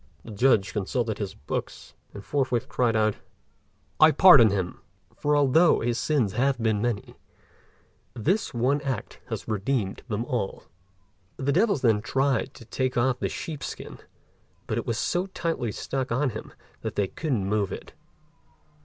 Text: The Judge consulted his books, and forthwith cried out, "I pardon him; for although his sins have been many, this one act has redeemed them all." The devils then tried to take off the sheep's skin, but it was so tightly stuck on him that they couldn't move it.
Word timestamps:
The 0.23 0.31
Judge 0.31 0.73
consulted 0.73 1.19
his 1.19 1.35
books, 1.35 1.93
and 2.11 2.25
forthwith 2.25 2.67
cried 2.67 2.95
out, 2.95 3.17
"I 3.99 4.09
pardon 4.09 4.49
him; 4.49 4.81
for 5.15 5.37
although 5.37 5.81
his 5.81 5.99
sins 5.99 6.33
have 6.33 6.57
been 6.57 6.81
many, 6.81 7.13
this 8.15 8.51
one 8.51 8.81
act 8.81 9.19
has 9.27 9.47
redeemed 9.47 10.01
them 10.07 10.25
all." 10.25 10.63
The 11.37 11.51
devils 11.51 11.81
then 11.83 12.01
tried 12.01 12.55
to 12.55 12.65
take 12.65 12.97
off 12.97 13.19
the 13.19 13.29
sheep's 13.29 13.67
skin, 13.67 13.99
but 14.65 14.79
it 14.79 14.87
was 14.87 14.97
so 14.97 15.27
tightly 15.27 15.71
stuck 15.71 16.11
on 16.11 16.31
him 16.31 16.51
that 16.81 16.95
they 16.95 17.07
couldn't 17.07 17.45
move 17.45 17.71
it. 17.71 17.93